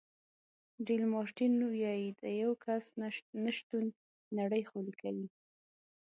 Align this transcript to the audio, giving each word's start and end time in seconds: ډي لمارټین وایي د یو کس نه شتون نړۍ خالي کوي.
ډي 0.85 0.95
لمارټین 1.03 1.53
وایي 1.71 2.09
د 2.21 2.23
یو 2.41 2.51
کس 2.63 2.85
نه 3.43 3.51
شتون 3.57 3.85
نړۍ 4.39 4.63
خالي 4.69 4.93
کوي. 5.01 5.27